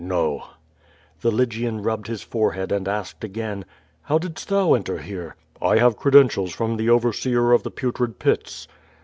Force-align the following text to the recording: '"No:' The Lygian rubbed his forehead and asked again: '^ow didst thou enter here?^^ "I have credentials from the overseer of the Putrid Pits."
'"No:' 0.03 0.45
The 1.19 1.29
Lygian 1.29 1.83
rubbed 1.83 2.07
his 2.07 2.23
forehead 2.23 2.71
and 2.71 2.87
asked 2.87 3.23
again: 3.23 3.65
'^ow 4.09 4.19
didst 4.19 4.49
thou 4.49 4.73
enter 4.73 4.97
here?^^ 4.97 5.33
"I 5.63 5.77
have 5.77 5.95
credentials 5.95 6.53
from 6.53 6.77
the 6.77 6.89
overseer 6.89 7.51
of 7.51 7.61
the 7.61 7.69
Putrid 7.69 8.17
Pits." 8.17 8.67